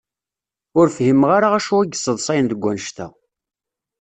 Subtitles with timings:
[0.79, 3.07] Ur fhimeɣ ara acu i yesseḍsayen deg wanect-a.